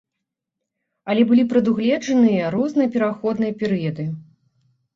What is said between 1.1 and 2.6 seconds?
Але былі прадугледжаныя